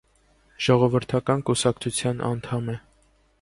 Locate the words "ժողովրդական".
0.67-1.43